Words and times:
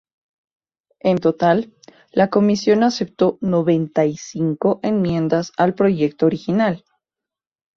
En 1.03 1.19
total, 1.19 1.75
la 2.11 2.31
Comisión 2.31 2.81
aceptó 2.81 3.37
noventa 3.39 4.03
y 4.07 4.17
cinco 4.17 4.79
enmiendas 4.81 5.51
al 5.57 5.75
proyecto 5.75 6.25
original. 6.25 6.83